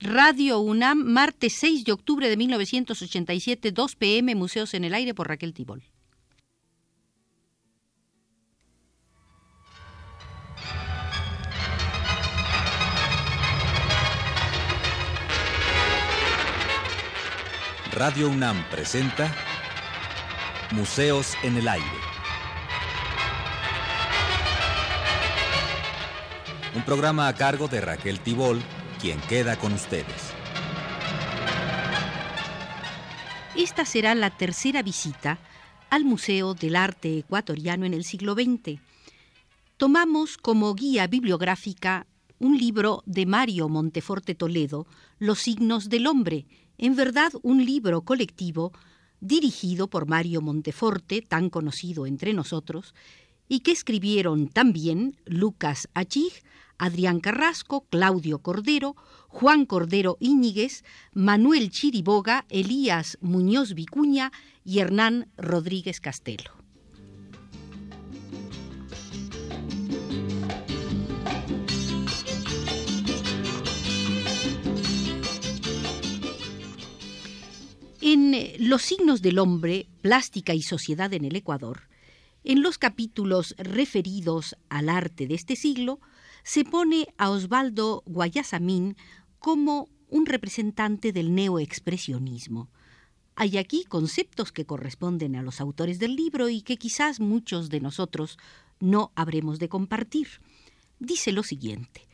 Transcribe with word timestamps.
Radio 0.00 0.60
UNAM, 0.60 1.04
martes 1.04 1.56
6 1.60 1.84
de 1.84 1.92
octubre 1.92 2.28
de 2.30 2.36
1987, 2.38 3.70
2 3.70 3.96
pm, 3.96 4.34
Museos 4.34 4.72
en 4.72 4.84
el 4.84 4.94
Aire 4.94 5.12
por 5.12 5.28
Raquel 5.28 5.52
Tibol. 5.52 5.82
Radio 17.92 18.28
UNAM 18.28 18.64
presenta 18.70 19.32
Museos 20.72 21.34
en 21.42 21.58
el 21.58 21.68
Aire. 21.68 21.86
Un 26.74 26.82
programa 26.84 27.28
a 27.28 27.34
cargo 27.34 27.68
de 27.68 27.80
Raquel 27.82 28.18
Tibol 28.20 28.62
queda 29.12 29.58
con 29.58 29.72
ustedes. 29.74 30.32
Esta 33.54 33.84
será 33.84 34.14
la 34.14 34.30
tercera 34.30 34.82
visita 34.82 35.38
al 35.90 36.04
Museo 36.04 36.54
del 36.54 36.74
Arte 36.74 37.18
Ecuatoriano 37.18 37.84
en 37.84 37.92
el 37.94 38.04
siglo 38.04 38.34
XX. 38.34 38.80
Tomamos 39.76 40.38
como 40.38 40.74
guía 40.74 41.06
bibliográfica 41.06 42.06
un 42.38 42.56
libro 42.56 43.02
de 43.06 43.26
Mario 43.26 43.68
Monteforte 43.68 44.34
Toledo, 44.34 44.86
Los 45.18 45.40
signos 45.40 45.88
del 45.88 46.06
hombre, 46.06 46.46
en 46.78 46.96
verdad 46.96 47.32
un 47.42 47.64
libro 47.64 48.02
colectivo 48.02 48.72
dirigido 49.20 49.88
por 49.88 50.06
Mario 50.06 50.40
Monteforte, 50.40 51.22
tan 51.22 51.50
conocido 51.50 52.06
entre 52.06 52.32
nosotros, 52.32 52.94
y 53.48 53.60
que 53.60 53.72
escribieron 53.72 54.48
también 54.48 55.16
Lucas 55.26 55.88
Achig, 55.94 56.42
Adrián 56.78 57.20
Carrasco, 57.20 57.86
Claudio 57.90 58.40
Cordero, 58.40 58.96
Juan 59.28 59.66
Cordero 59.66 60.16
Íñiguez, 60.20 60.84
Manuel 61.12 61.70
Chiriboga, 61.70 62.46
Elías 62.48 63.18
Muñoz 63.20 63.74
Vicuña 63.74 64.32
y 64.64 64.80
Hernán 64.80 65.28
Rodríguez 65.36 66.00
Castelo. 66.00 66.52
En 78.06 78.36
Los 78.58 78.82
signos 78.82 79.22
del 79.22 79.38
hombre, 79.38 79.86
plástica 80.02 80.52
y 80.52 80.60
sociedad 80.60 81.12
en 81.14 81.24
el 81.24 81.36
Ecuador, 81.36 81.88
en 82.44 82.62
los 82.62 82.76
capítulos 82.76 83.54
referidos 83.56 84.56
al 84.68 84.90
arte 84.90 85.26
de 85.26 85.34
este 85.34 85.56
siglo, 85.56 86.00
se 86.44 86.64
pone 86.64 87.08
a 87.16 87.30
Osvaldo 87.30 88.02
Guayasamín 88.06 88.96
como 89.38 89.88
un 90.08 90.26
representante 90.26 91.12
del 91.12 91.34
neoexpresionismo. 91.34 92.70
Hay 93.34 93.58
aquí 93.58 93.84
conceptos 93.84 94.52
que 94.52 94.64
corresponden 94.64 95.34
a 95.34 95.42
los 95.42 95.60
autores 95.60 95.98
del 95.98 96.14
libro 96.14 96.48
y 96.48 96.62
que 96.62 96.76
quizás 96.76 97.18
muchos 97.18 97.68
de 97.68 97.80
nosotros 97.80 98.38
no 98.78 99.10
habremos 99.16 99.58
de 99.58 99.68
compartir. 99.68 100.28
Dice 101.00 101.32
lo 101.32 101.42
siguiente. 101.42 102.06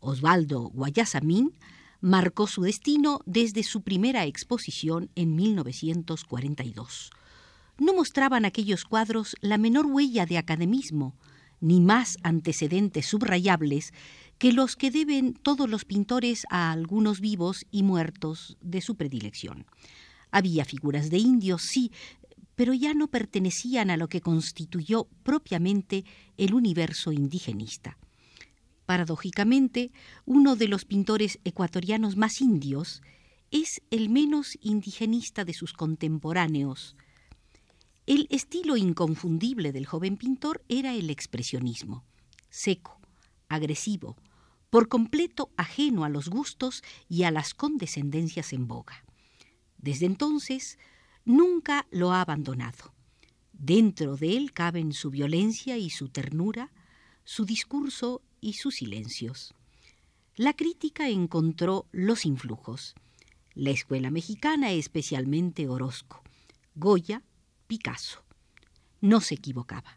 Osvaldo 0.00 0.70
Guayasamín 0.70 1.52
marcó 2.00 2.46
su 2.46 2.62
destino 2.62 3.20
desde 3.26 3.62
su 3.62 3.82
primera 3.82 4.24
exposición 4.24 5.10
en 5.14 5.36
1942. 5.36 7.10
No 7.78 7.94
mostraban 7.94 8.44
aquellos 8.44 8.84
cuadros 8.84 9.36
la 9.40 9.58
menor 9.58 9.86
huella 9.86 10.24
de 10.24 10.38
academismo, 10.38 11.14
ni 11.62 11.80
más 11.80 12.18
antecedentes 12.22 13.06
subrayables 13.06 13.94
que 14.36 14.52
los 14.52 14.76
que 14.76 14.90
deben 14.90 15.32
todos 15.32 15.70
los 15.70 15.84
pintores 15.84 16.44
a 16.50 16.72
algunos 16.72 17.20
vivos 17.20 17.64
y 17.70 17.84
muertos 17.84 18.58
de 18.60 18.80
su 18.80 18.96
predilección. 18.96 19.64
Había 20.32 20.64
figuras 20.64 21.08
de 21.08 21.18
indios, 21.18 21.62
sí, 21.62 21.92
pero 22.56 22.74
ya 22.74 22.92
no 22.92 23.08
pertenecían 23.08 23.90
a 23.90 23.96
lo 23.96 24.08
que 24.08 24.20
constituyó 24.20 25.08
propiamente 25.22 26.04
el 26.36 26.54
universo 26.54 27.12
indigenista. 27.12 27.96
Paradójicamente, 28.84 29.92
uno 30.26 30.56
de 30.56 30.68
los 30.68 30.84
pintores 30.84 31.38
ecuatorianos 31.44 32.16
más 32.16 32.40
indios 32.40 33.02
es 33.52 33.82
el 33.90 34.08
menos 34.08 34.58
indigenista 34.60 35.44
de 35.44 35.54
sus 35.54 35.72
contemporáneos, 35.72 36.96
el 38.06 38.26
estilo 38.30 38.76
inconfundible 38.76 39.72
del 39.72 39.86
joven 39.86 40.16
pintor 40.16 40.64
era 40.68 40.94
el 40.94 41.08
expresionismo, 41.08 42.04
seco, 42.50 43.00
agresivo, 43.48 44.16
por 44.70 44.88
completo 44.88 45.50
ajeno 45.56 46.04
a 46.04 46.08
los 46.08 46.28
gustos 46.28 46.82
y 47.08 47.22
a 47.24 47.30
las 47.30 47.54
condescendencias 47.54 48.52
en 48.52 48.66
boga. 48.66 49.04
Desde 49.78 50.06
entonces, 50.06 50.78
nunca 51.24 51.86
lo 51.90 52.12
ha 52.12 52.22
abandonado. 52.22 52.92
Dentro 53.52 54.16
de 54.16 54.36
él 54.36 54.52
caben 54.52 54.92
su 54.92 55.10
violencia 55.10 55.76
y 55.76 55.90
su 55.90 56.08
ternura, 56.08 56.72
su 57.24 57.44
discurso 57.44 58.22
y 58.40 58.54
sus 58.54 58.76
silencios. 58.76 59.54
La 60.34 60.54
crítica 60.54 61.08
encontró 61.08 61.86
los 61.92 62.24
influjos. 62.24 62.94
La 63.54 63.70
escuela 63.70 64.10
mexicana, 64.10 64.72
especialmente 64.72 65.68
Orozco, 65.68 66.22
Goya, 66.74 67.22
Picasso. 67.72 68.22
No 69.00 69.22
se 69.22 69.34
equivocaba. 69.34 69.96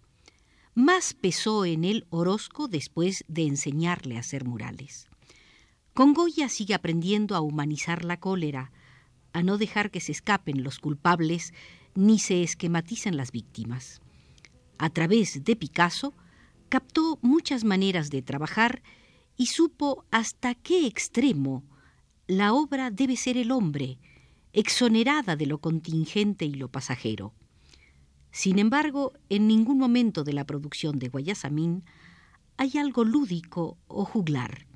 Más 0.75 1.13
pesó 1.13 1.65
en 1.65 1.83
él 1.83 2.07
Orozco 2.09 2.69
después 2.69 3.25
de 3.27 3.45
enseñarle 3.45 4.15
a 4.15 4.21
hacer 4.21 4.45
murales. 4.45 5.09
Con 5.93 6.13
Goya 6.13 6.47
sigue 6.47 6.73
aprendiendo 6.73 7.35
a 7.35 7.41
humanizar 7.41 8.05
la 8.05 8.17
cólera, 8.17 8.71
a 9.33 9.43
no 9.43 9.57
dejar 9.57 9.91
que 9.91 9.99
se 9.99 10.13
escapen 10.13 10.63
los 10.63 10.79
culpables 10.79 11.53
ni 11.95 12.17
se 12.17 12.43
esquematicen 12.43 13.17
las 13.17 13.33
víctimas. 13.33 13.99
A 14.77 14.89
través 14.89 15.43
de 15.43 15.57
Picasso 15.57 16.13
captó 16.69 17.19
muchas 17.21 17.65
maneras 17.65 18.09
de 18.09 18.21
trabajar 18.21 18.83
y 19.35 19.47
supo 19.47 20.05
hasta 20.11 20.55
qué 20.55 20.87
extremo 20.87 21.65
la 22.25 22.53
obra 22.53 22.89
debe 22.89 23.17
ser 23.17 23.35
el 23.35 23.51
hombre, 23.51 23.99
exonerada 24.53 25.35
de 25.35 25.45
lo 25.45 25.57
contingente 25.57 26.45
y 26.45 26.53
lo 26.53 26.69
pasajero. 26.69 27.33
Sin 28.35 28.59
embargo, 28.59 29.13
en 29.29 29.47
ningún 29.47 29.77
momento 29.77 30.25
de 30.25 30.33
la 30.33 30.43
producción 30.43 30.99
de 30.99 31.07
Guayasamín 31.07 31.85
hay 32.57 32.77
algo 32.77 33.05
lúdico 33.05 33.77
o 33.87 34.03
juglar. 34.03 34.67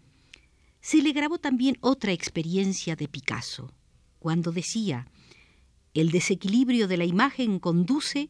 Se 0.79 1.01
le 1.01 1.11
grabó 1.11 1.39
también 1.39 1.75
otra 1.81 2.13
experiencia 2.13 2.95
de 2.95 3.09
Picasso, 3.09 3.73
cuando 4.17 4.53
decía, 4.53 5.11
el 5.93 6.09
desequilibrio 6.09 6.87
de 6.87 6.95
la 6.95 7.03
imagen 7.03 7.59
conduce 7.59 8.29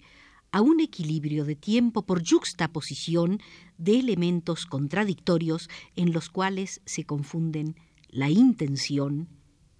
a 0.51 0.61
un 0.61 0.79
equilibrio 0.79 1.45
de 1.45 1.55
tiempo 1.55 2.07
por 2.07 2.27
juxtaposición 2.27 3.39
de 3.77 3.99
elementos 3.99 4.65
contradictorios 4.65 5.69
en 5.95 6.11
los 6.11 6.31
cuales 6.31 6.81
se 6.87 7.03
confunden 7.03 7.75
la 8.07 8.31
intención 8.31 9.29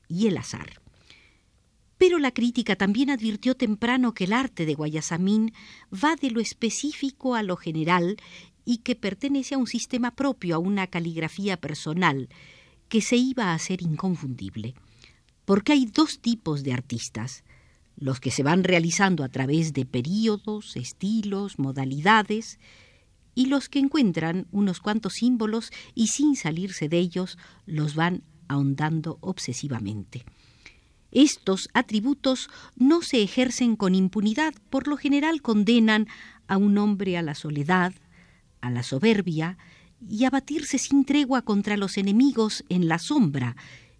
y 0.07 0.27
el 0.27 0.37
azar. 0.37 0.79
Pero 1.99 2.17
la 2.17 2.31
crítica 2.31 2.77
también 2.77 3.09
advirtió 3.09 3.55
temprano 3.55 4.13
que 4.13 4.23
el 4.23 4.33
arte 4.33 4.65
de 4.65 4.73
Guayasamín 4.73 5.53
va 5.93 6.15
de 6.15 6.31
lo 6.31 6.39
específico 6.39 7.35
a 7.35 7.43
lo 7.43 7.57
general 7.57 8.15
y 8.63 8.77
que 8.77 8.95
pertenece 8.95 9.55
a 9.55 9.57
un 9.57 9.67
sistema 9.67 10.15
propio, 10.15 10.55
a 10.55 10.59
una 10.59 10.87
caligrafía 10.87 11.57
personal, 11.57 12.29
que 12.87 13.01
se 13.01 13.17
iba 13.17 13.47
a 13.47 13.53
hacer 13.53 13.81
inconfundible. 13.81 14.75
Porque 15.43 15.73
hay 15.73 15.87
dos 15.87 16.19
tipos 16.19 16.63
de 16.63 16.71
artistas, 16.71 17.43
los 17.97 18.21
que 18.21 18.31
se 18.31 18.43
van 18.43 18.63
realizando 18.63 19.25
a 19.25 19.29
través 19.29 19.73
de 19.73 19.85
períodos, 19.85 20.77
estilos, 20.77 21.59
modalidades, 21.59 22.59
y 23.35 23.47
los 23.47 23.67
que 23.67 23.79
encuentran 23.79 24.47
unos 24.51 24.79
cuantos 24.79 25.15
símbolos 25.15 25.71
y 25.95 26.07
sin 26.07 26.37
salirse 26.37 26.87
de 26.87 26.99
ellos 26.99 27.37
los 27.65 27.95
van 27.95 28.23
ahondando 28.47 29.17
obsesivamente. 29.19 30.23
Estos 31.11 31.69
atributos 31.73 32.49
no 32.75 33.01
se 33.01 33.21
ejercen 33.21 33.75
con 33.75 33.95
impunidad, 33.95 34.53
por 34.69 34.87
lo 34.87 34.97
general 34.97 35.41
condenan 35.41 36.07
a 36.47 36.57
un 36.57 36.77
hombre 36.77 37.17
a 37.17 37.21
la 37.21 37.35
soledad, 37.35 37.93
a 38.61 38.69
la 38.69 38.83
soberbia 38.83 39.57
y 40.07 40.25
a 40.25 40.29
batirse 40.29 40.77
sin 40.77 41.05
tregua 41.05 41.41
contra 41.41 41.77
los 41.77 41.97
enemigos 41.97 42.63
en 42.69 42.87
la 42.87 42.99
sombra 42.99 43.55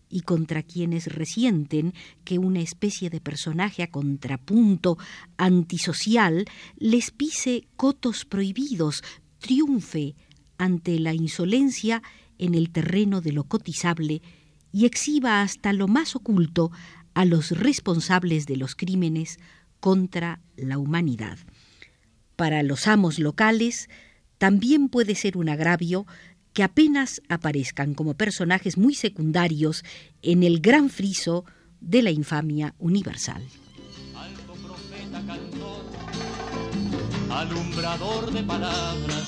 y 0.10 0.22
contra 0.22 0.64
quienes 0.64 1.08
resienten 1.08 1.94
que 2.24 2.40
una 2.40 2.62
especie 2.62 3.10
de 3.10 3.22
personaje 3.22 3.84
a 3.84 3.92
contrapunto 3.92 4.98
antisocial 5.38 6.46
les 6.78 7.12
pise 7.12 7.68
cotos 7.76 8.26
prohibidos, 8.26 9.04
triunfe 9.40 10.16
ante 10.58 11.00
la 11.00 11.14
insolencia 11.14 12.02
en 12.38 12.56
el 12.56 12.72
terreno 12.72 13.22
de 13.22 13.34
lo 13.34 13.44
cotizable 13.44 14.22
y 14.72 14.86
exhiba 14.86 15.42
hasta 15.42 15.74
lo 15.74 15.88
más 15.88 16.16
oculto 16.16 16.72
a 17.20 17.26
los 17.26 17.52
responsables 17.52 18.46
de 18.46 18.56
los 18.56 18.78
crímenes 18.78 19.40
contra 19.82 20.40
la 20.56 20.78
humanidad. 20.78 21.38
Para 22.38 22.64
los 22.64 22.88
amos 22.88 23.20
locales, 23.20 23.90
también 24.38 24.88
puede 24.88 25.16
ser 25.16 25.36
un 25.36 25.50
agravio 25.50 26.08
que 26.54 26.64
apenas 26.64 27.22
aparezcan 27.28 27.94
como 27.94 28.14
personajes 28.14 28.78
muy 28.78 28.96
secundarios 28.96 29.84
en 30.22 30.44
el 30.44 30.62
gran 30.62 30.90
friso 30.90 31.44
de 31.82 32.04
la 32.04 32.12
infamia 32.12 32.74
universal. 32.80 33.44
Alto 34.16 34.54
profeta 34.54 35.22
cantor, 35.28 35.84
alumbrador 37.30 38.32
de 38.32 38.44
palabras, 38.44 39.28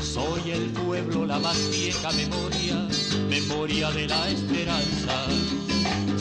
soy 0.00 0.52
el 0.52 0.70
pueblo 0.70 1.26
la 1.26 1.38
más 1.38 1.70
vieja 1.70 2.10
memoria, 2.12 2.88
memoria 3.28 3.90
de 3.90 4.08
la 4.08 4.30
esperanza. 4.30 5.67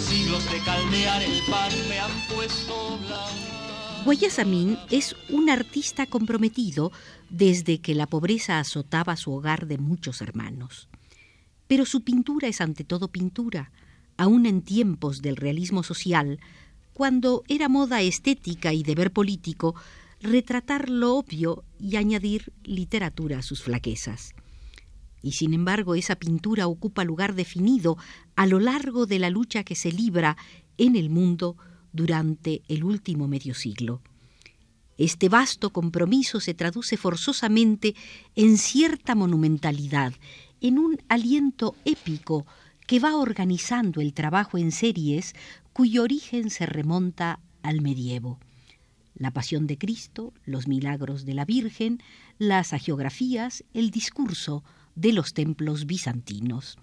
Siglos 0.10 0.50
de 0.50 0.60
caldear 0.60 1.22
el 1.22 1.42
pan 1.52 1.72
me 1.90 2.00
han 2.00 2.12
puesto 2.34 2.98
blanca. 3.00 4.04
Guayasamín 4.06 4.78
es 4.90 5.18
un 5.28 5.50
artista 5.50 6.06
comprometido 6.06 6.94
desde 7.30 7.80
que 7.80 7.94
la 7.94 8.08
pobreza 8.08 8.60
azotaba 8.60 9.18
su 9.18 9.34
hogar 9.34 9.68
de 9.68 9.78
muchos 9.78 10.22
hermanos. 10.22 10.88
Pero 11.68 11.86
su 11.86 12.06
pintura 12.06 12.48
es 12.48 12.62
ante 12.62 12.86
todo 12.86 13.10
pintura, 13.10 13.74
aun 14.16 14.46
en 14.46 14.62
tiempos 14.62 15.22
del 15.22 15.36
realismo 15.36 15.84
social, 15.84 16.40
cuando 16.94 17.44
era 17.50 17.68
moda 17.68 18.02
estética 18.02 18.72
y 18.72 18.84
deber 18.84 19.12
político 19.12 19.76
retratar 20.22 20.90
lo 20.90 21.18
obvio 21.18 21.66
y 21.82 21.98
añadir 21.98 22.54
literatura 22.64 23.40
a 23.40 23.44
sus 23.44 23.62
flaquezas. 23.62 24.34
Y 25.28 25.34
sin 25.34 25.54
embargo 25.54 25.96
esa 25.96 26.16
pintura 26.16 26.68
ocupa 26.68 27.04
lugar 27.04 27.36
definido 27.36 27.98
a 28.38 28.48
lo 28.48 28.62
largo 28.62 29.06
de 29.06 29.20
la 29.20 29.30
lucha 29.30 29.66
que 29.66 29.76
se 29.76 29.92
libra 29.92 30.38
en 30.78 30.96
el 30.96 31.10
mundo 31.10 31.58
durante 31.92 32.62
el 32.70 32.86
último 32.86 33.28
medio 33.28 33.54
siglo. 33.54 34.02
Este 34.98 35.28
vasto 35.28 35.74
compromiso 35.74 36.40
se 36.40 36.54
traduce 36.54 36.96
forzosamente 36.96 37.94
en 38.36 38.58
cierta 38.58 39.16
monumentalidad, 39.16 40.14
en 40.62 40.80
un 40.80 40.98
aliento 41.10 41.76
épico 41.84 42.46
que 42.88 43.02
va 43.02 43.18
organizando 43.18 44.00
el 44.00 44.14
trabajo 44.14 44.58
en 44.58 44.72
series 44.72 45.36
cuyo 45.74 46.04
origen 46.04 46.50
se 46.50 46.66
remonta 46.66 47.42
al 47.64 47.82
medievo. 47.82 48.40
La 49.14 49.32
pasión 49.32 49.68
de 49.68 49.78
Cristo, 49.78 50.34
los 50.46 50.70
milagros 50.70 51.26
de 51.26 51.34
la 51.34 51.44
Virgen, 51.44 52.02
las 52.38 52.72
agiografías, 52.72 53.66
el 53.74 53.92
discurso 53.92 54.64
de 54.98 55.14
los 55.14 55.34
templos 55.34 55.86
bizantinos. 55.86 56.78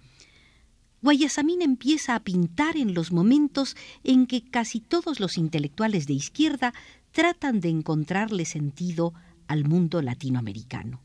Guayasamín 1.01 1.61
empieza 1.61 2.15
a 2.15 2.23
pintar 2.23 2.77
en 2.77 2.95
los 2.95 3.11
momentos 3.11 3.75
en 4.03 4.25
que 4.25 4.41
casi 4.41 4.79
todos 4.79 5.19
los 5.19 5.37
intelectuales 5.37 6.07
de 6.07 6.13
izquierda 6.13 6.73
tratan 7.11 7.59
de 7.59 7.69
encontrarle 7.69 8.45
sentido 8.45 9.13
al 9.47 9.65
mundo 9.65 10.01
latinoamericano. 10.01 11.01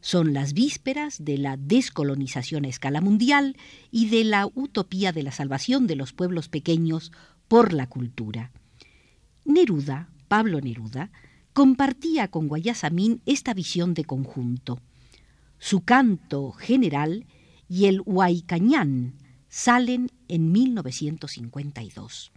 Son 0.00 0.32
las 0.32 0.54
vísperas 0.54 1.24
de 1.24 1.36
la 1.36 1.56
descolonización 1.58 2.64
a 2.64 2.68
escala 2.68 3.00
mundial 3.00 3.56
y 3.90 4.08
de 4.08 4.24
la 4.24 4.46
utopía 4.46 5.12
de 5.12 5.22
la 5.22 5.30
salvación 5.30 5.86
de 5.86 5.94
los 5.94 6.12
pueblos 6.14 6.48
pequeños 6.48 7.12
por 7.48 7.74
la 7.74 7.86
cultura. 7.86 8.50
Neruda, 9.44 10.08
Pablo 10.26 10.60
Neruda, 10.60 11.12
compartía 11.52 12.28
con 12.28 12.48
Guayasamín 12.48 13.20
esta 13.26 13.52
visión 13.52 13.92
de 13.92 14.04
conjunto. 14.04 14.80
Su 15.62 15.82
canto 15.82 16.52
general 16.52 17.26
y 17.68 17.84
el 17.84 18.00
Huaycañán 18.06 19.18
salen 19.50 20.10
en 20.26 20.52
1952. 20.52 22.32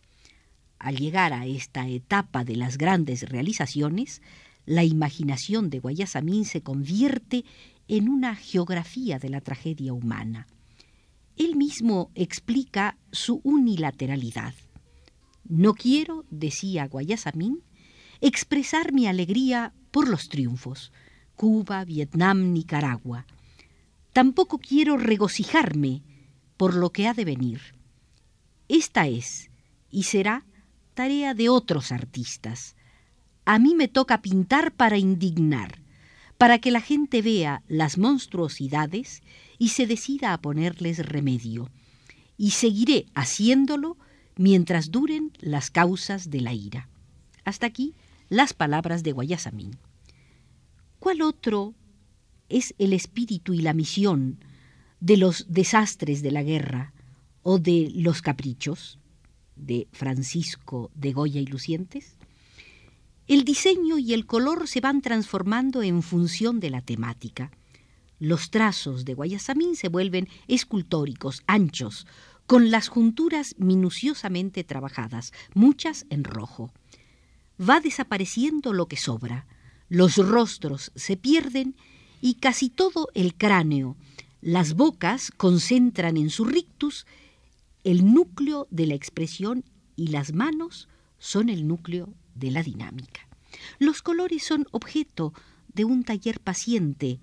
Al 0.77 0.97
llegar 0.97 1.31
a 1.31 1.45
esta 1.45 1.87
etapa 1.87 2.43
de 2.43 2.57
las 2.57 2.77
grandes 2.77 3.29
realizaciones, 3.29 4.21
la 4.65 4.83
imaginación 4.83 5.69
de 5.69 5.79
Guayasamín 5.79 6.43
se 6.43 6.63
convierte 6.63 7.45
en 7.87 8.09
una 8.09 8.35
geografía 8.35 9.19
de 9.19 9.29
la 9.29 9.39
tragedia 9.39 9.93
humana. 9.93 10.45
Él 11.37 11.55
mismo 11.55 12.11
explica 12.15 12.97
su 13.13 13.39
unilateralidad. 13.45 14.53
No 15.45 15.75
quiero, 15.75 16.25
decía 16.29 16.89
Guayasamín, 16.89 17.63
expresar 18.19 18.91
mi 18.91 19.07
alegría 19.07 19.73
por 19.91 20.09
los 20.09 20.27
triunfos, 20.27 20.91
Cuba, 21.35 21.83
Vietnam, 21.85 22.53
Nicaragua. 22.53 23.25
Tampoco 24.13 24.59
quiero 24.59 24.97
regocijarme 24.97 26.03
por 26.57 26.75
lo 26.75 26.91
que 26.91 27.07
ha 27.07 27.13
de 27.13 27.25
venir. 27.25 27.61
Esta 28.67 29.07
es 29.07 29.49
y 29.89 30.03
será 30.03 30.45
tarea 30.93 31.33
de 31.33 31.49
otros 31.49 31.91
artistas. 31.91 32.75
A 33.45 33.59
mí 33.59 33.75
me 33.75 33.87
toca 33.87 34.21
pintar 34.21 34.71
para 34.73 34.97
indignar, 34.97 35.79
para 36.37 36.59
que 36.59 36.71
la 36.71 36.81
gente 36.81 37.21
vea 37.21 37.63
las 37.67 37.97
monstruosidades 37.97 39.21
y 39.57 39.69
se 39.69 39.87
decida 39.87 40.33
a 40.33 40.41
ponerles 40.41 40.99
remedio. 40.99 41.69
Y 42.37 42.51
seguiré 42.51 43.05
haciéndolo 43.13 43.97
mientras 44.35 44.91
duren 44.91 45.31
las 45.39 45.69
causas 45.69 46.29
de 46.29 46.41
la 46.41 46.53
ira. 46.53 46.89
Hasta 47.43 47.67
aquí 47.67 47.93
las 48.29 48.53
palabras 48.53 49.03
de 49.03 49.11
Guayasamín. 49.11 49.77
¿Cuál 51.03 51.21
otro 51.21 51.73
es 52.47 52.73
el 52.77 52.93
espíritu 52.93 53.53
y 53.53 53.57
la 53.59 53.73
misión 53.73 54.39
de 55.01 55.17
los 55.17 55.47
desastres 55.49 56.21
de 56.21 56.31
la 56.31 56.43
guerra 56.43 56.93
o 57.41 57.59
de 57.59 57.91
los 57.93 58.21
caprichos? 58.21 58.99
de 59.57 59.89
Francisco 59.91 60.91
de 60.95 61.11
Goya 61.11 61.41
y 61.41 61.45
Lucientes? 61.45 62.15
El 63.27 63.43
diseño 63.43 63.97
y 63.97 64.13
el 64.13 64.25
color 64.25 64.69
se 64.69 64.79
van 64.79 65.01
transformando 65.01 65.83
en 65.83 66.03
función 66.03 66.61
de 66.61 66.69
la 66.69 66.79
temática. 66.79 67.51
Los 68.17 68.49
trazos 68.49 69.03
de 69.03 69.13
Guayasamín 69.13 69.75
se 69.75 69.89
vuelven 69.89 70.29
escultóricos, 70.47 71.43
anchos, 71.47 72.07
con 72.47 72.71
las 72.71 72.87
junturas 72.87 73.55
minuciosamente 73.57 74.63
trabajadas, 74.63 75.33
muchas 75.53 76.05
en 76.09 76.23
rojo. 76.23 76.71
Va 77.59 77.81
desapareciendo 77.81 78.71
lo 78.71 78.85
que 78.85 78.95
sobra, 78.95 79.47
los 79.93 80.17
rostros 80.17 80.91
se 80.95 81.17
pierden 81.17 81.75
y 82.19 82.33
casi 82.35 82.69
todo 82.69 83.09
el 83.13 83.35
cráneo, 83.35 83.95
las 84.41 84.73
bocas 84.73 85.29
concentran 85.37 86.17
en 86.17 86.31
su 86.31 86.45
rictus 86.45 87.05
el 87.83 88.11
núcleo 88.11 88.67
de 88.71 88.87
la 88.87 88.95
expresión 88.95 89.63
y 89.95 90.07
las 90.07 90.33
manos 90.33 90.89
son 91.19 91.47
el 91.47 91.67
núcleo 91.67 92.11
de 92.33 92.49
la 92.49 92.63
dinámica. 92.63 93.27
Los 93.77 94.01
colores 94.01 94.43
son 94.43 94.65
objeto 94.71 95.31
de 95.75 95.85
un 95.85 96.03
taller 96.03 96.39
paciente 96.39 97.19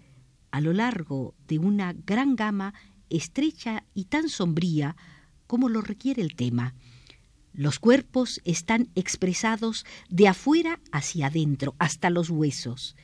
a 0.53 0.61
lo 0.61 0.73
largo 0.73 1.35
de 1.49 1.59
una 1.59 1.93
gran 1.93 2.37
gama 2.37 2.73
estrecha 3.09 3.83
y 3.95 4.05
tan 4.05 4.29
sombría 4.29 4.95
como 5.49 5.69
lo 5.69 5.81
requiere 5.81 6.23
el 6.23 6.37
tema. 6.37 6.77
Los 7.53 7.79
cuerpos 7.79 8.41
están 8.45 8.89
expresados 8.95 9.85
de 10.09 10.29
afuera 10.29 10.81
hacia 10.93 11.27
adentro, 11.27 11.75
hasta 11.79 12.11
los 12.11 12.31
huesos. 12.31 12.97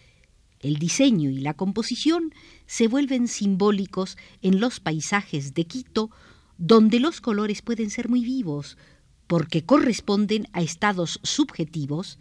El 0.60 0.78
diseño 0.78 1.30
y 1.30 1.38
la 1.38 1.54
composición 1.54 2.32
se 2.66 2.88
vuelven 2.88 3.28
simbólicos 3.28 4.16
en 4.42 4.60
los 4.60 4.80
paisajes 4.80 5.54
de 5.54 5.64
Quito 5.64 6.10
donde 6.58 7.00
los 7.00 7.20
colores 7.20 7.62
pueden 7.62 7.90
ser 7.90 8.08
muy 8.08 8.24
vivos, 8.24 8.78
porque 9.26 9.64
corresponden 9.64 10.48
a 10.52 10.62
estados 10.62 11.20
subjetivos, 11.22 12.18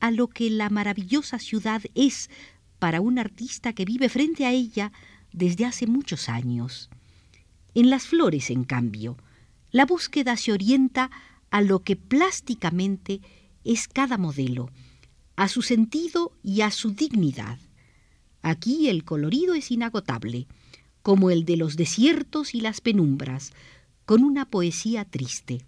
a 0.00 0.10
lo 0.10 0.28
que 0.28 0.50
la 0.50 0.70
maravillosa 0.70 1.38
ciudad 1.38 1.82
es 1.94 2.30
para 2.78 3.00
un 3.00 3.18
artista 3.18 3.72
que 3.72 3.84
vive 3.84 4.08
frente 4.08 4.46
a 4.46 4.52
ella 4.52 4.92
desde 5.32 5.64
hace 5.64 5.86
muchos 5.86 6.28
años. 6.28 6.90
En 7.74 7.90
las 7.90 8.06
flores, 8.06 8.50
en 8.50 8.64
cambio, 8.64 9.16
la 9.70 9.84
búsqueda 9.84 10.36
se 10.36 10.52
orienta 10.52 11.10
a 11.50 11.60
lo 11.62 11.80
que 11.80 11.96
plásticamente 11.96 13.20
es 13.64 13.88
cada 13.88 14.18
modelo, 14.18 14.70
a 15.36 15.48
su 15.48 15.62
sentido 15.62 16.32
y 16.42 16.62
a 16.62 16.70
su 16.70 16.90
dignidad. 16.90 17.58
Aquí 18.42 18.88
el 18.88 19.04
colorido 19.04 19.54
es 19.54 19.70
inagotable, 19.70 20.46
como 21.02 21.30
el 21.30 21.44
de 21.44 21.56
los 21.56 21.76
desiertos 21.76 22.54
y 22.54 22.60
las 22.60 22.80
penumbras, 22.80 23.52
con 24.04 24.22
una 24.22 24.48
poesía 24.48 25.04
triste. 25.04 25.64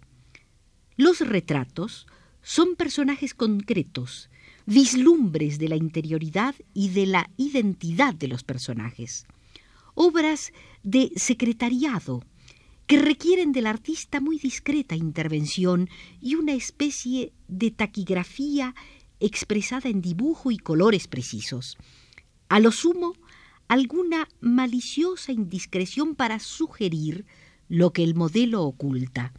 Los 0.95 1.19
retratos 1.19 2.07
son 2.41 2.75
personajes 2.75 3.33
concretos, 3.33 4.29
vislumbres 4.65 5.59
de 5.59 5.69
la 5.69 5.75
interioridad 5.75 6.55
y 6.73 6.89
de 6.89 7.05
la 7.05 7.29
identidad 7.37 8.13
de 8.13 8.27
los 8.27 8.43
personajes, 8.43 9.25
obras 9.95 10.53
de 10.83 11.11
secretariado 11.15 12.23
que 12.89 12.97
requieren 12.97 13.51
del 13.51 13.67
artista 13.67 14.19
muy 14.19 14.39
discreta 14.39 14.95
intervención 14.95 15.91
y 16.19 16.33
una 16.33 16.53
especie 16.53 17.33
de 17.47 17.69
taquigrafía 17.69 18.73
expresada 19.19 19.89
en 19.89 20.01
dibujo 20.01 20.49
y 20.49 20.57
colores 20.57 21.07
precisos. 21.07 21.77
A 22.49 22.59
lo 22.59 22.71
sumo, 22.71 23.13
alguna 23.67 24.27
maliciosa 24.41 25.31
indiscreción 25.31 26.15
para 26.15 26.39
sugerir 26.39 27.27
lo 27.67 27.93
que 27.93 28.03
el 28.03 28.15
modelo 28.15 28.63
oculta. 28.63 29.33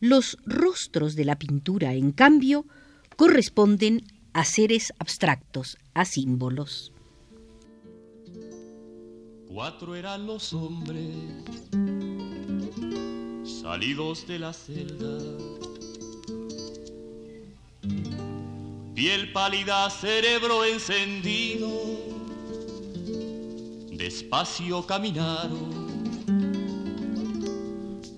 Los 0.00 0.36
rostros 0.44 1.14
de 1.14 1.26
la 1.26 1.38
pintura, 1.38 1.94
en 1.94 2.10
cambio, 2.10 2.66
corresponden 3.14 4.02
a 4.32 4.44
seres 4.44 4.92
abstractos, 4.98 5.78
a 5.94 6.04
símbolos. 6.04 6.92
Cuatro 9.46 9.94
eran 9.94 10.26
los 10.26 10.52
hombres 10.52 11.06
salidos 13.64 14.26
de 14.26 14.38
la 14.38 14.52
celda. 14.52 15.16
Piel 18.94 19.32
pálida, 19.32 19.88
cerebro 19.88 20.66
encendido, 20.66 21.70
despacio 23.90 24.84
caminaron, 24.84 25.70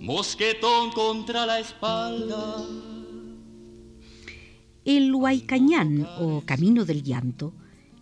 mosquetón 0.00 0.90
contra 0.90 1.46
la 1.46 1.60
espalda. 1.60 2.66
El 4.84 5.14
Huaycañán 5.14 6.08
o 6.18 6.42
Camino 6.44 6.84
del 6.84 7.04
Llanto 7.04 7.54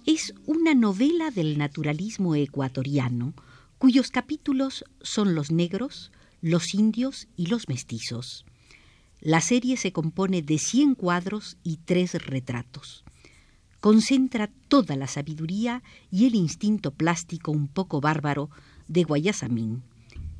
es 0.06 0.32
una 0.46 0.74
novela 0.74 1.30
del 1.30 1.58
naturalismo 1.58 2.36
ecuatoriano 2.36 3.34
cuyos 3.76 4.10
capítulos 4.10 4.86
son 5.02 5.34
los 5.34 5.50
negros, 5.50 6.10
los 6.44 6.74
indios 6.74 7.26
y 7.36 7.46
los 7.46 7.70
mestizos. 7.70 8.44
La 9.22 9.40
serie 9.40 9.78
se 9.78 9.92
compone 9.92 10.42
de 10.42 10.58
100 10.58 10.94
cuadros 10.94 11.56
y 11.62 11.78
tres 11.78 12.12
retratos. 12.22 13.02
Concentra 13.80 14.50
toda 14.68 14.94
la 14.94 15.06
sabiduría 15.06 15.82
y 16.10 16.26
el 16.26 16.34
instinto 16.34 16.90
plástico 16.90 17.50
un 17.50 17.66
poco 17.66 18.02
bárbaro 18.02 18.50
de 18.88 19.04
Guayasamín. 19.04 19.84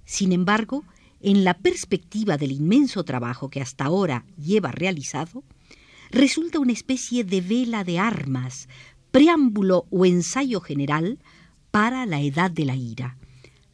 Sin 0.05 0.33
embargo, 0.33 0.85
en 1.23 1.43
la 1.43 1.55
perspectiva 1.55 2.37
del 2.37 2.53
inmenso 2.53 3.03
trabajo 3.05 3.49
que 3.49 3.63
hasta 3.63 3.87
ahora 3.87 4.27
lleva 4.37 4.73
realizado, 4.73 5.43
resulta 6.11 6.59
una 6.59 6.73
especie 6.73 7.25
de 7.25 7.41
vela 7.41 7.83
de 7.83 7.99
armas 7.99 8.69
preámbulo 9.11 9.87
o 9.89 10.05
ensayo 10.05 10.61
general 10.61 11.19
para 11.71 12.05
la 12.05 12.21
edad 12.21 12.51
de 12.51 12.67
la 12.67 12.77
ira, 12.77 13.17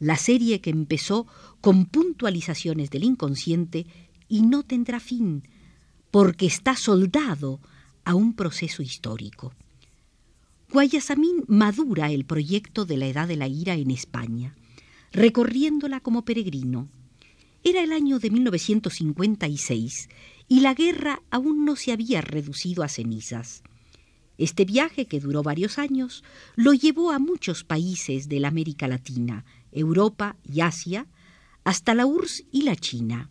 la 0.01 0.17
serie 0.17 0.61
que 0.61 0.71
empezó 0.71 1.27
con 1.61 1.85
puntualizaciones 1.85 2.89
del 2.89 3.03
inconsciente 3.03 3.85
y 4.27 4.41
no 4.41 4.63
tendrá 4.63 4.99
fin, 4.99 5.47
porque 6.09 6.47
está 6.47 6.75
soldado 6.75 7.61
a 8.03 8.15
un 8.15 8.33
proceso 8.33 8.81
histórico. 8.81 9.53
Guayasamín 10.73 11.43
madura 11.47 12.09
el 12.09 12.25
proyecto 12.25 12.85
de 12.85 12.97
la 12.97 13.05
Edad 13.05 13.27
de 13.27 13.35
la 13.35 13.47
Ira 13.47 13.75
en 13.75 13.91
España, 13.91 14.55
recorriéndola 15.11 15.99
como 15.99 16.25
peregrino. 16.25 16.89
Era 17.63 17.83
el 17.83 17.91
año 17.91 18.17
de 18.17 18.31
1956 18.31 20.09
y 20.47 20.61
la 20.61 20.73
guerra 20.73 21.21
aún 21.29 21.63
no 21.63 21.75
se 21.75 21.91
había 21.91 22.21
reducido 22.21 22.81
a 22.81 22.87
cenizas. 22.87 23.61
Este 24.37 24.65
viaje, 24.65 25.05
que 25.05 25.19
duró 25.19 25.43
varios 25.43 25.77
años, 25.77 26.23
lo 26.55 26.73
llevó 26.73 27.11
a 27.11 27.19
muchos 27.19 27.63
países 27.63 28.27
de 28.27 28.39
la 28.39 28.47
América 28.47 28.87
Latina, 28.87 29.45
Europa 29.71 30.35
y 30.43 30.61
Asia, 30.61 31.07
hasta 31.63 31.93
la 31.93 32.05
URSS 32.05 32.45
y 32.51 32.63
la 32.63 32.75
China. 32.75 33.29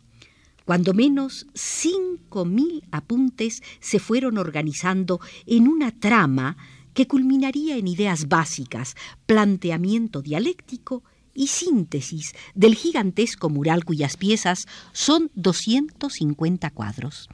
Cuando 0.65 0.95
menos 0.95 1.47
cinco 1.55 2.45
mil 2.45 2.85
apuntes 2.93 3.63
se 3.81 3.99
fueron 3.99 4.39
organizando 4.39 5.21
en 5.47 5.67
una 5.67 5.91
trama 5.91 6.57
que 6.95 7.07
culminaría 7.07 7.77
en 7.77 7.89
ideas 7.89 8.29
básicas, 8.29 8.95
planteamiento 9.27 10.23
dialéctico 10.23 11.03
y 11.35 11.49
síntesis 11.49 12.35
del 12.55 12.75
gigantesco 12.75 13.49
mural 13.49 13.85
cuyas 13.85 14.17
piezas 14.17 14.67
son 14.93 15.31
250 15.35 16.71
cuadros. 16.71 17.29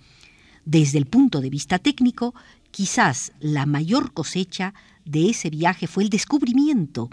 Desde 0.64 0.98
el 0.98 1.06
punto 1.06 1.40
de 1.40 1.50
vista 1.50 1.78
técnico, 1.78 2.34
Quizás 2.76 3.32
la 3.40 3.64
mayor 3.64 4.12
cosecha 4.12 4.74
de 5.06 5.30
ese 5.30 5.48
viaje 5.48 5.86
fue 5.86 6.02
el 6.02 6.10
descubrimiento 6.10 7.08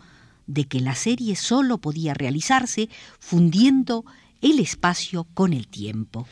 de 0.45 0.65
que 0.65 0.81
la 0.81 0.93
serie 0.93 1.37
solo 1.37 1.77
podía 1.77 2.13
realizarse 2.13 2.89
fundiendo 3.17 4.03
el 4.41 4.59
espacio 4.59 5.25
con 5.33 5.53
el 5.53 5.69
tiempo. 5.69 6.27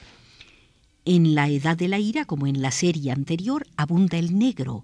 En 1.05 1.33
la 1.33 1.47
Edad 1.47 1.77
de 1.77 1.87
la 1.87 1.97
Ira, 1.97 2.25
como 2.25 2.45
en 2.45 2.61
la 2.61 2.71
serie 2.71 3.09
anterior, 3.13 3.65
abunda 3.77 4.17
el 4.17 4.37
negro. 4.37 4.83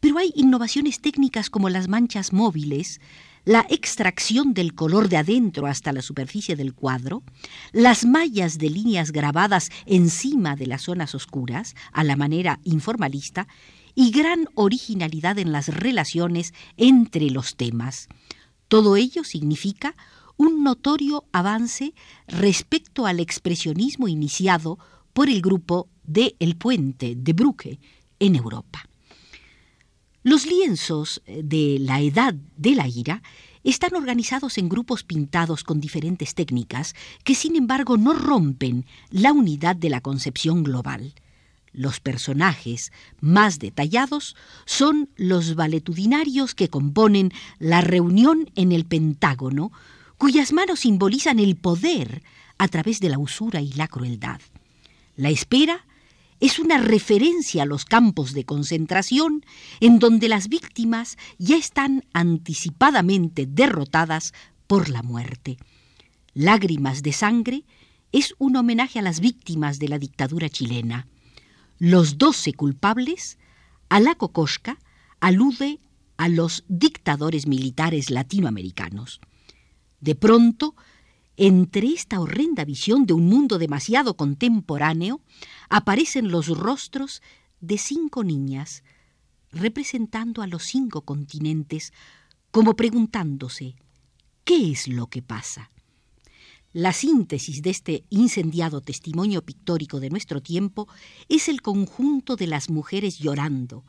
Pero 0.00 0.16
hay 0.16 0.32
innovaciones 0.34 1.00
técnicas 1.00 1.50
como 1.50 1.68
las 1.68 1.88
manchas 1.88 2.32
móviles, 2.32 3.02
la 3.48 3.64
extracción 3.70 4.52
del 4.52 4.74
color 4.74 5.08
de 5.08 5.16
adentro 5.16 5.66
hasta 5.66 5.94
la 5.94 6.02
superficie 6.02 6.54
del 6.54 6.74
cuadro, 6.74 7.22
las 7.72 8.04
mallas 8.04 8.58
de 8.58 8.68
líneas 8.68 9.10
grabadas 9.10 9.70
encima 9.86 10.54
de 10.54 10.66
las 10.66 10.82
zonas 10.82 11.14
oscuras, 11.14 11.74
a 11.92 12.04
la 12.04 12.14
manera 12.14 12.60
informalista, 12.64 13.48
y 13.94 14.10
gran 14.10 14.48
originalidad 14.54 15.38
en 15.38 15.50
las 15.50 15.68
relaciones 15.68 16.52
entre 16.76 17.30
los 17.30 17.56
temas. 17.56 18.08
Todo 18.68 18.96
ello 18.96 19.24
significa 19.24 19.96
un 20.36 20.62
notorio 20.62 21.24
avance 21.32 21.94
respecto 22.26 23.06
al 23.06 23.18
expresionismo 23.18 24.08
iniciado 24.08 24.78
por 25.14 25.30
el 25.30 25.40
grupo 25.40 25.88
de 26.04 26.36
El 26.38 26.58
Puente 26.58 27.14
de 27.16 27.32
Brugge 27.32 27.80
en 28.18 28.36
Europa. 28.36 28.90
Los 30.28 30.44
lienzos 30.44 31.22
eh, 31.24 31.40
de 31.42 31.78
la 31.80 32.02
Edad 32.02 32.34
de 32.34 32.74
la 32.74 32.86
Ira 32.86 33.22
están 33.64 33.94
organizados 33.94 34.58
en 34.58 34.68
grupos 34.68 35.02
pintados 35.02 35.64
con 35.64 35.80
diferentes 35.80 36.34
técnicas 36.34 36.94
que 37.24 37.34
sin 37.34 37.56
embargo 37.56 37.96
no 37.96 38.12
rompen 38.12 38.84
la 39.08 39.32
unidad 39.32 39.74
de 39.74 39.88
la 39.88 40.02
concepción 40.02 40.64
global. 40.64 41.14
Los 41.72 42.00
personajes 42.00 42.92
más 43.22 43.58
detallados 43.58 44.36
son 44.66 45.08
los 45.16 45.54
valetudinarios 45.54 46.54
que 46.54 46.68
componen 46.68 47.32
la 47.58 47.80
reunión 47.80 48.50
en 48.54 48.72
el 48.72 48.84
Pentágono, 48.84 49.72
cuyas 50.18 50.52
manos 50.52 50.80
simbolizan 50.80 51.38
el 51.38 51.56
poder 51.56 52.22
a 52.58 52.68
través 52.68 53.00
de 53.00 53.08
la 53.08 53.18
usura 53.18 53.62
y 53.62 53.72
la 53.72 53.88
crueldad. 53.88 54.42
La 55.16 55.30
espera 55.30 55.86
es 56.40 56.58
una 56.58 56.78
referencia 56.78 57.62
a 57.62 57.66
los 57.66 57.84
campos 57.84 58.32
de 58.32 58.44
concentración 58.44 59.44
en 59.80 59.98
donde 59.98 60.28
las 60.28 60.48
víctimas 60.48 61.16
ya 61.38 61.56
están 61.56 62.04
anticipadamente 62.12 63.46
derrotadas 63.46 64.32
por 64.66 64.88
la 64.88 65.02
muerte. 65.02 65.58
Lágrimas 66.34 67.02
de 67.02 67.12
sangre 67.12 67.64
es 68.12 68.34
un 68.38 68.56
homenaje 68.56 68.98
a 68.98 69.02
las 69.02 69.20
víctimas 69.20 69.78
de 69.78 69.88
la 69.88 69.98
dictadura 69.98 70.48
chilena. 70.48 71.08
Los 71.78 72.18
doce 72.18 72.52
culpables, 72.52 73.38
a 73.88 74.00
la 74.00 74.14
cocosca, 74.14 74.78
alude 75.20 75.80
a 76.16 76.28
los 76.28 76.64
dictadores 76.68 77.46
militares 77.46 78.10
latinoamericanos. 78.10 79.20
De 80.00 80.14
pronto, 80.14 80.74
entre 81.38 81.86
esta 81.86 82.18
horrenda 82.20 82.64
visión 82.64 83.06
de 83.06 83.12
un 83.12 83.26
mundo 83.26 83.58
demasiado 83.58 84.16
contemporáneo, 84.16 85.20
aparecen 85.70 86.32
los 86.32 86.48
rostros 86.48 87.22
de 87.60 87.78
cinco 87.78 88.24
niñas, 88.24 88.82
representando 89.52 90.42
a 90.42 90.48
los 90.48 90.64
cinco 90.64 91.02
continentes, 91.02 91.92
como 92.50 92.74
preguntándose, 92.74 93.76
¿qué 94.44 94.72
es 94.72 94.88
lo 94.88 95.06
que 95.06 95.22
pasa? 95.22 95.70
La 96.72 96.92
síntesis 96.92 97.62
de 97.62 97.70
este 97.70 98.04
incendiado 98.10 98.80
testimonio 98.80 99.42
pictórico 99.42 100.00
de 100.00 100.10
nuestro 100.10 100.42
tiempo 100.42 100.88
es 101.28 101.48
el 101.48 101.62
conjunto 101.62 102.34
de 102.34 102.48
las 102.48 102.68
mujeres 102.68 103.18
llorando. 103.18 103.84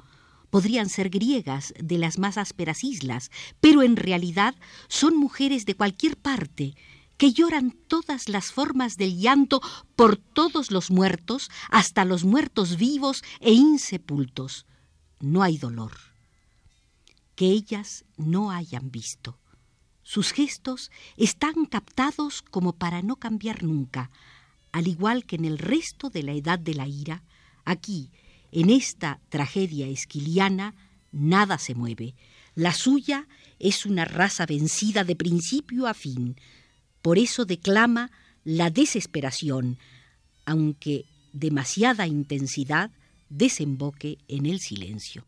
Podrían 0.52 0.88
ser 0.88 1.10
griegas 1.10 1.74
de 1.80 1.98
las 1.98 2.20
más 2.20 2.38
ásperas 2.38 2.84
islas, 2.84 3.32
pero 3.60 3.82
en 3.82 3.96
realidad 3.96 4.56
son 4.88 5.18
mujeres 5.18 5.66
de 5.66 5.76
cualquier 5.76 6.16
parte, 6.16 6.76
que 7.20 7.34
lloran 7.34 7.72
todas 7.72 8.30
las 8.30 8.54
formas 8.54 8.96
del 8.96 9.20
llanto 9.20 9.62
por 9.98 10.16
todos 10.16 10.72
los 10.72 10.90
muertos, 10.90 11.52
hasta 11.70 12.06
los 12.06 12.24
muertos 12.24 12.78
vivos 12.78 13.24
e 13.42 13.52
insepultos. 13.52 14.66
No 15.20 15.44
hay 15.44 15.58
dolor 15.58 15.92
que 17.36 17.48
ellas 17.48 18.06
no 18.16 18.52
hayan 18.52 18.90
visto. 18.90 19.38
Sus 20.02 20.32
gestos 20.32 20.92
están 21.18 21.66
captados 21.66 22.42
como 22.42 22.74
para 22.74 23.02
no 23.02 23.18
cambiar 23.18 23.64
nunca, 23.64 24.12
al 24.72 24.88
igual 24.88 25.26
que 25.26 25.36
en 25.36 25.44
el 25.44 25.58
resto 25.58 26.10
de 26.10 26.24
la 26.24 26.32
edad 26.32 26.58
de 26.58 26.74
la 26.74 26.88
ira, 26.88 27.24
aquí, 27.66 28.12
en 28.54 28.70
esta 28.70 29.20
tragedia 29.28 29.88
esquiliana, 29.88 30.74
nada 31.12 31.58
se 31.58 31.76
mueve. 31.76 32.16
La 32.56 32.74
suya 32.74 33.28
es 33.60 33.86
una 33.86 34.06
raza 34.06 34.46
vencida 34.46 35.04
de 35.04 35.18
principio 35.18 35.86
a 35.86 35.94
fin, 35.94 36.38
por 37.02 37.18
eso 37.18 37.46
declama 37.46 38.12
la 38.44 38.70
desesperación, 38.70 39.78
aunque 40.46 41.06
demasiada 41.34 42.08
intensidad 42.08 42.92
desemboque 43.30 44.18
en 44.28 44.46
el 44.46 44.60
silencio. 44.60 45.26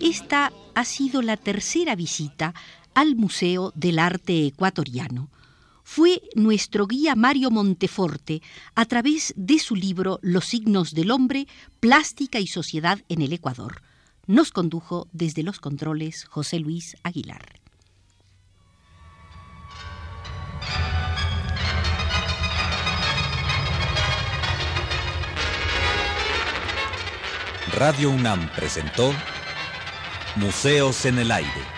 Esta 0.00 0.52
ha 0.74 0.84
sido 0.84 1.22
la 1.22 1.36
tercera 1.36 1.96
visita 1.96 2.54
al 2.94 3.16
Museo 3.16 3.72
del 3.74 3.98
Arte 3.98 4.46
Ecuatoriano, 4.46 5.30
fue 5.90 6.20
nuestro 6.34 6.86
guía 6.86 7.14
Mario 7.14 7.50
Monteforte 7.50 8.42
a 8.74 8.84
través 8.84 9.32
de 9.38 9.58
su 9.58 9.74
libro 9.74 10.18
Los 10.20 10.44
signos 10.44 10.92
del 10.92 11.10
hombre, 11.10 11.48
plástica 11.80 12.40
y 12.40 12.46
sociedad 12.46 12.98
en 13.08 13.22
el 13.22 13.32
Ecuador. 13.32 13.80
Nos 14.26 14.50
condujo 14.50 15.08
desde 15.12 15.42
los 15.42 15.60
controles 15.60 16.26
José 16.26 16.58
Luis 16.60 16.98
Aguilar. 17.04 17.58
Radio 27.72 28.10
UNAM 28.10 28.50
presentó 28.54 29.10
Museos 30.36 31.06
en 31.06 31.18
el 31.18 31.30
Aire. 31.30 31.77